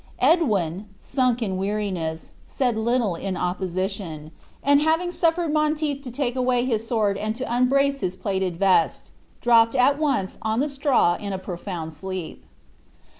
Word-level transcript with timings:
Edwin, 0.17 0.87
sunk 0.97 1.43
in 1.43 1.57
weariness, 1.57 2.31
said 2.43 2.75
little 2.75 3.13
in 3.13 3.37
opposition; 3.37 4.31
and 4.63 4.81
having 4.81 5.11
suffered 5.11 5.53
Monteith 5.53 6.01
to 6.01 6.09
take 6.09 6.35
away 6.35 6.65
his 6.65 6.87
sword 6.87 7.19
and 7.19 7.35
to 7.35 7.43
unbrace 7.45 7.99
his 7.99 8.15
plated 8.15 8.57
vest, 8.57 9.11
dropped 9.41 9.75
at 9.75 9.99
once 9.99 10.39
on 10.41 10.59
the 10.59 10.69
straw 10.69 11.17
in 11.19 11.33
a 11.33 11.37
profound 11.37 11.93
sleep. 11.93 12.43